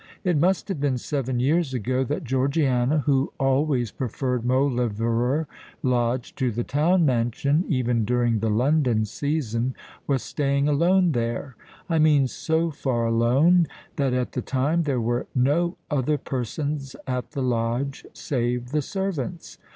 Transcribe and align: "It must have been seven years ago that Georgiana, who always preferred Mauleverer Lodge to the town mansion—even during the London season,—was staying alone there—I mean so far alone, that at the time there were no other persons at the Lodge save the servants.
"It 0.23 0.35
must 0.35 0.67
have 0.69 0.79
been 0.79 0.97
seven 0.97 1.39
years 1.39 1.75
ago 1.75 2.03
that 2.05 2.23
Georgiana, 2.23 3.03
who 3.05 3.31
always 3.39 3.91
preferred 3.91 4.43
Mauleverer 4.43 5.45
Lodge 5.83 6.33
to 6.37 6.49
the 6.51 6.63
town 6.63 7.05
mansion—even 7.05 8.03
during 8.05 8.39
the 8.39 8.49
London 8.49 9.05
season,—was 9.05 10.23
staying 10.23 10.67
alone 10.67 11.11
there—I 11.11 11.99
mean 11.99 12.25
so 12.27 12.71
far 12.71 13.05
alone, 13.05 13.67
that 13.97 14.11
at 14.15 14.31
the 14.31 14.41
time 14.41 14.81
there 14.81 14.99
were 14.99 15.27
no 15.35 15.77
other 15.91 16.17
persons 16.17 16.95
at 17.05 17.33
the 17.33 17.43
Lodge 17.43 18.03
save 18.11 18.71
the 18.71 18.81
servants. 18.81 19.59